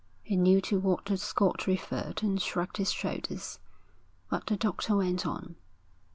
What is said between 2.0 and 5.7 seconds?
and shrugged his shoulders. But the doctor went on.